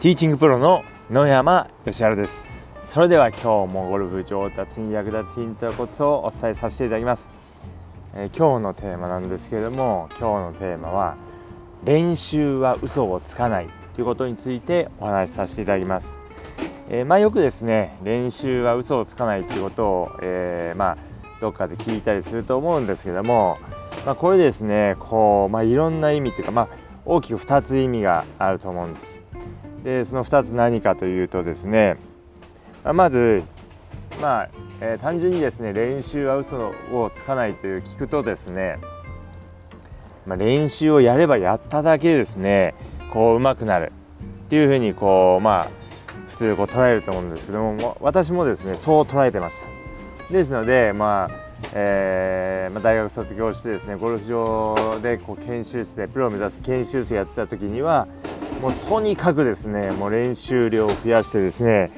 [0.00, 2.40] ティーチングプロの野山義晴です。
[2.84, 7.28] それでは今日もゴルフ上達に役立つヒントやコツをお伝えさせていただきます、
[8.14, 11.16] えー、今日のテーマなんですけれども今日のテーマは
[11.84, 16.16] 練習は嘘をつかないということについてお話しさせていただきます、
[16.88, 20.98] えー、まあ、よくですね練習は嘘をつかないということを、えー、まあ、
[21.40, 23.58] どっかで聞いたりすると思うんですけども、
[24.06, 26.68] まあ、これですねこう、まあ、いろんな意味というか、まあ、
[27.04, 29.18] 大きく2つ意味があると思うんです。
[29.84, 31.96] でその2つ何かというとですね
[32.84, 33.42] まず
[34.20, 34.48] まあ、
[34.80, 38.78] えー、単純にですね練習は嘘をつかないという聞くとですね、
[40.26, 42.74] まあ、練習をやればやっただけですね
[43.12, 43.92] こう上手くなる
[44.46, 45.70] っていうふうにこうまあ
[46.28, 50.32] 普通こう捉えると思うんですけども私もですねそう捉えてました。
[50.32, 58.08] ですのでまあえーまあ、大学卒業してですねゴルフ場でこう研修室でプロを目指す研修生やってた時には
[58.62, 61.90] もうとにかくですねもう練習量を増やしてですね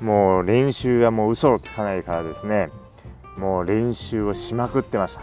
[0.00, 2.70] もう練習はもう嘘をつかないからですね
[3.36, 5.22] もう練習をしまくってました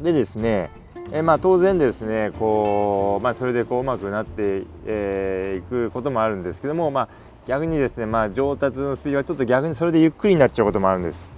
[0.00, 0.70] でですね
[1.14, 7.08] えまあ、当然ですねこう、まあ、それでこううまくなってい、えー、いくこともあるんですけども、まあ、
[7.46, 11.28] 逆にですね、まあ、上達のスピードがちょっと逆にそれでゆっくりになっちゃうこともあるんです。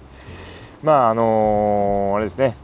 [0.85, 2.55] まああのー、あれですね。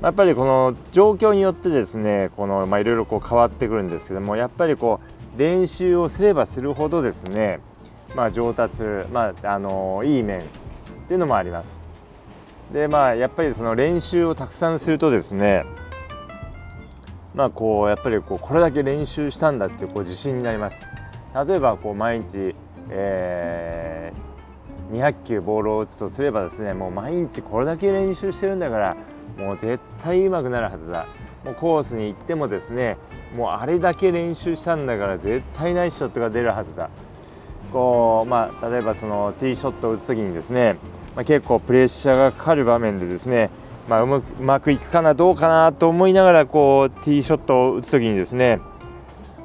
[0.00, 5.00] やっぱりこの状況によってですねこのまあいろいろこう変わってくるんですけどもやっぱりこ
[5.36, 7.60] う練習をすればするほどですね
[8.14, 10.42] まあ上達まああのー、いい面っ
[11.06, 11.68] ていうのもあります。
[12.72, 15.66] でまあやっぱりその練習をたくさんするとですね
[17.34, 20.80] まあこうやっぱりこうこれだけ練習したんだっていうこう自信になります。
[21.46, 22.54] 例えばこう毎日、
[22.88, 24.33] えー
[24.92, 28.96] 200球ボールを打つとすればですねもう毎日これだけ練習してるんだから
[29.38, 31.06] もう絶対うまくなるはずだ。
[31.44, 32.96] もうコースに行ってもですね
[33.36, 36.90] もうあれだけ練習したんだから絶対ナイスショットが出るはずだ。
[37.72, 40.78] こうまあ例えばそのティーショットを打つ時にですね、
[41.16, 43.50] まあ、結構プレッシャーがかかる場面でですね
[43.88, 48.60] まあ、うまくいくかなどうかなと思いながらこうティーショットを打つ時にですね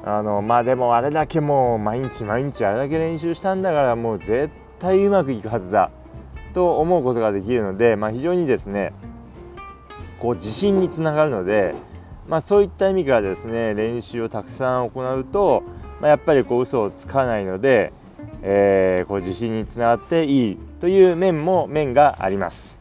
[0.04, 5.90] あのまあでもあれだけもう毎日毎日あれだけ練習したんだからもう絶対うまくいくはずだ
[6.52, 8.92] と思うことができるので、まあ、非常にですね
[10.18, 11.74] こう自信につながるので、
[12.28, 15.62] まあ、そういった意味からですね練習をたくさん行うと、
[16.00, 17.92] まあ、やっぱりこう嘘をつかないので、
[18.42, 22.78] えー、こう自信につながっていいという面も面があります。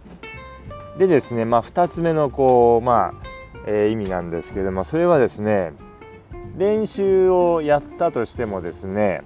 [0.97, 3.29] でですね、ま、2つ目のこう、まあ
[3.65, 5.71] えー、意味なんですけどもそれはですね
[6.57, 9.21] 練習をやったとしてもですね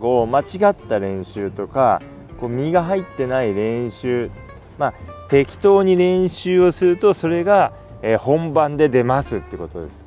[0.00, 2.02] こう間違った練習とか
[2.40, 4.30] こう身が入ってない練習
[4.78, 4.94] まあ
[5.28, 10.06] 適当に練習をするとそれが、え、本番で出ますってことです。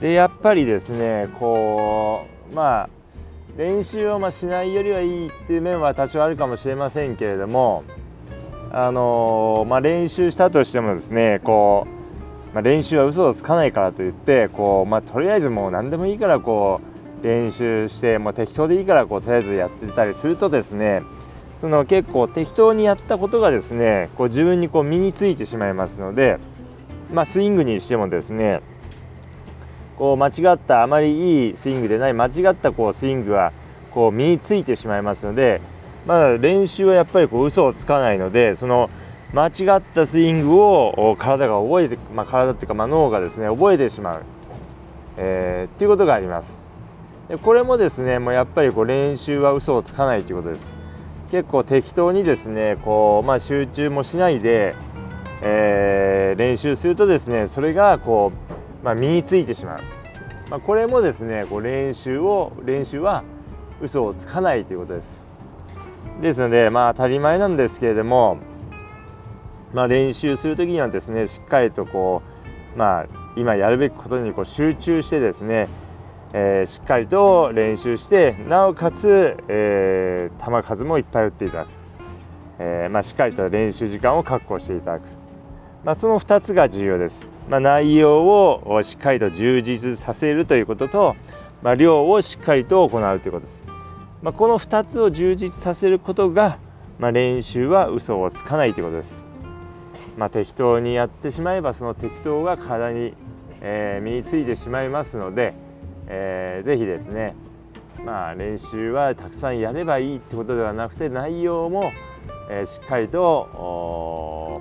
[0.00, 2.88] でやっぱりですねこうまあ
[3.56, 7.84] 練習をましないよりはいいっていう面は多少あるかもしれませんけれども
[8.72, 11.86] あの、まあ、練習したとしてもですねこ
[12.52, 16.89] う、まあ、練習は嘘をつかないからといってこう、まあ、とりあえずもう何でもいいからこう
[17.22, 21.02] 練習してもう適当でいいからこうとりあえずやってたりするとですね
[21.60, 26.38] その結構適当にやったことがですねこう自分にこう身についてしまいますので、
[27.12, 28.62] まあ、スイングにしてもですね
[29.98, 33.52] こう間違ったあまりいいスイングでない間違ったこうスイングは
[33.90, 35.60] こう身についてしまいますので、
[36.06, 38.88] まあ、練習はやっぱりこう嘘をつかないのでその
[39.34, 44.22] 間違ったスイングを体が覚えて、まあ、体っていうか、ま、脳がですね覚えてしまう、
[45.18, 46.69] えー、っていうことがあります。
[47.30, 50.72] でこれもですねもうやっぱりこう練習は嘘をつかないということです。
[51.30, 54.74] 結構適当にですねこう、まあ、集中もしないで、
[55.42, 58.32] えー、練習するとですねそれがこ
[58.82, 59.80] う、まあ、身についてしまう、
[60.50, 63.22] まあ、これもですねこう練習を練習は
[63.80, 65.12] 嘘をつかないということです。
[66.20, 68.38] ですのでまあ当たり前なんですけれども
[69.72, 72.22] まあ、練習する時にはですねしっかりとこ
[72.74, 73.06] うまあ
[73.36, 75.68] 今やるべきことにこう集中してですね
[76.32, 81.68] えー、しっかりと練習してなおかつ、えー、球数もいっぱい打っていただく、
[82.60, 85.02] えー、まあ、しっかりと練習時間を確保していただく、
[85.84, 91.16] まあ、その2つが重要です、まあ、内容をしっかりと充実させるということと、
[91.62, 93.64] ま量をしっかりと行うということです、
[94.22, 96.58] まこの2つを充実させることが、
[97.00, 99.24] ま練習は嘘をつかないということです、
[100.16, 103.14] ま適当にやってしまえばその適当が体に、
[103.62, 105.54] え身についてしまいますので、
[106.12, 107.36] えー、ぜひですね
[108.04, 111.92] まあ練習はたくさんやればいいってことではなくて内容も、
[112.50, 114.60] えー、しっかりと、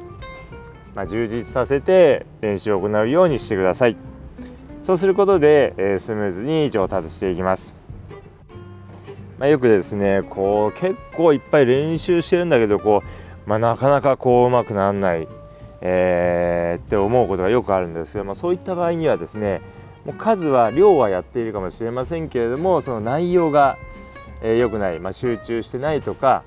[0.94, 3.98] まあ、充実させて練習を行うようにしてください。
[4.82, 7.76] そうすることで、えー、スムーズに上達していきます。
[9.40, 13.02] まあ、よくですねこう結構いっぱい練習してるんだけどこ
[13.46, 15.28] う、まあ、なかなかこううまくならない、
[15.82, 19.62] えー、って思うことがよくあるんですが、まあ、そういった場合にはですね
[20.10, 23.78] もう数は量はやっているかもしれませんけれどもその内容が
[24.42, 26.44] えー、くない、まあ、集中してないとか、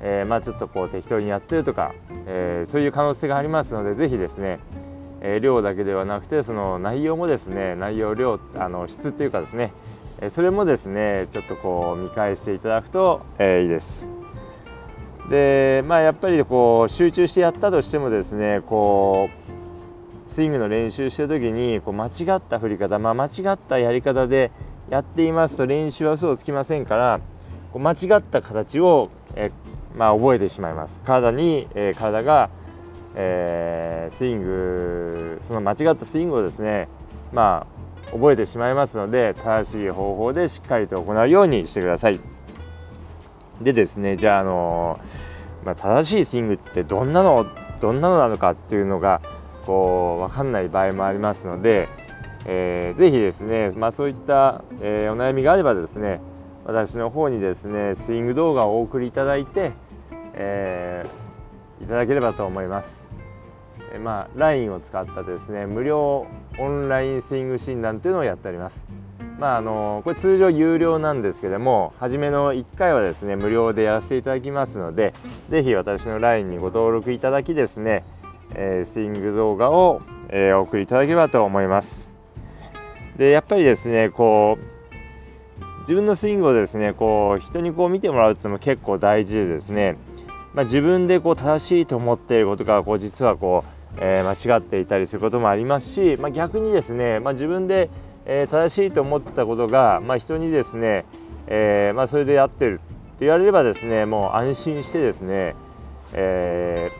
[0.00, 1.94] えー、まあ、ちょっとこう適当にやってるとか、
[2.26, 4.58] えー、そういう可能性がありますのでぜひですね、
[5.20, 9.72] え量だけではなくてその内容もですね内容量あの質っていうかですね、
[10.20, 14.04] えそれもですねちょっとこう見返していただくと、えいいです。
[15.30, 19.55] でまあやっぱりこう集中してやったとしてもですねこう
[20.28, 24.50] スイングの練習してる時にこう間違った振り方、まあ、間違ったやり方で
[24.90, 27.20] やっていますと練習は嘘をつきませんから
[27.72, 29.50] こう間違った形を、え
[29.94, 31.00] まあ、覚えてしまいます。
[31.04, 32.50] 体に、え、体が、
[33.14, 36.88] えー、スイングその間違ったスイングをですね
[37.32, 37.66] ま
[38.08, 42.20] あ覚えてしまいますので正しい方法でしっかりと行うようにしてください。
[43.60, 45.00] でですねじゃあ、あの
[45.64, 47.46] まあ、正しいスイングってどんなの
[47.80, 49.20] どんなのなのかっていうのが
[49.66, 51.88] こう分かんない場合もありますので、
[52.46, 56.20] えー、ぜひですね、まあ、そういった、えー、お悩みがあればですね
[56.64, 59.72] 私の方にですねスイング動画をお送りいただいて、
[60.34, 63.06] えー、いただければと思います。
[63.92, 66.26] えまあ LINE を使ったですね無料
[66.58, 68.84] オンラインスイング診断というのをやっております。
[69.38, 75.12] まああのこれ通常有料なんですけども初めの1回はですね無料でやらせていただきますので
[75.50, 78.04] 是非私の LINE にご登録いただきですね、
[78.58, 80.00] えー、スイング動画を、
[80.30, 82.10] えー、お送りいただければと思います。
[83.16, 84.76] でやっぱりですねこう
[85.80, 89.96] 自分のスイングをですねこう人にこう見てもらうっていうのも結構大事でですね、
[90.54, 93.64] まあ、自分でこう正しいと思っていることがこう実はこ
[93.94, 97.90] う、えー、間違っていたりすることもありますし、まあ、逆にですね、まあ、自分で、
[98.24, 101.04] えー、正しいと思ってたことが、ま人にですね、
[101.46, 105.54] えー、まそれでやってるって言われればですねもう安心してですね、
[106.12, 106.90] え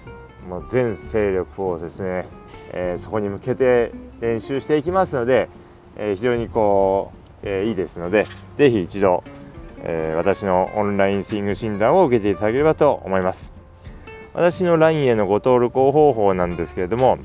[0.48, 2.26] もう全勢力をですね、
[2.72, 5.48] えそこに向けて練習していきますので、
[5.96, 8.26] え非常にこうえー、いいですので
[8.56, 9.22] 是非一度、
[9.82, 13.52] え、私のオンラインスイング診断を受けていただければと思います。
[14.34, 17.16] 私の LINE へのご登録方法なんですけれども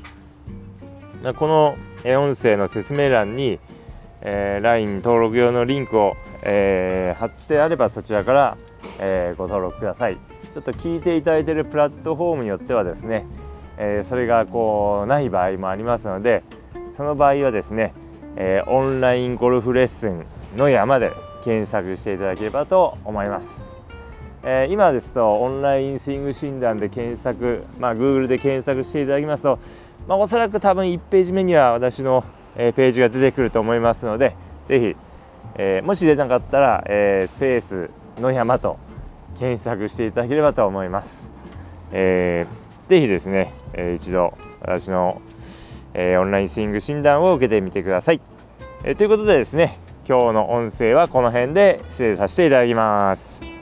[1.36, 1.76] この
[2.06, 3.60] 音声の説明欄に、
[4.22, 8.56] えー、LINE 登録用のリンクを、え、貼ってあればそちらから、
[8.98, 10.18] え、ご登録ください。
[10.52, 13.26] ちょっと聞いていただいているプラットフォームによってはですね、
[13.78, 16.42] えそれがこうない場合もありますので
[16.92, 17.94] その場合はですね
[18.36, 20.24] え、オンラインゴルフレッスン
[20.56, 21.12] の山で
[21.44, 23.76] 検索していただければと思います、
[24.42, 29.58] え、今ですとオンラインスイング診断で検索、まあ、Google で検索していただきますと、
[30.06, 32.24] まあ、おそらく多分1ページ目には私の、
[32.54, 34.36] ページが出てくると思いますので
[34.68, 34.96] ぜひ、
[35.56, 37.90] え、もし出なかったら、えスペース
[38.20, 38.78] の山と
[39.42, 41.32] 検索していただければと思います、
[41.90, 45.20] えー、ぜひですね、え一度私の
[45.94, 48.20] えー、オンラインスイング診断を受けてみてください。
[48.84, 49.78] えー、ということでですね、
[50.08, 53.61] 今日の音声はこの辺で失礼させていただきます。